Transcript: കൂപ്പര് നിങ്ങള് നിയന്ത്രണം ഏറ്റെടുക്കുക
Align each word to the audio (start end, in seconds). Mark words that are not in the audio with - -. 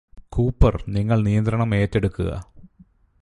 കൂപ്പര് 0.29 0.79
നിങ്ങള് 0.87 1.25
നിയന്ത്രണം 1.25 1.75
ഏറ്റെടുക്കുക 1.75 2.31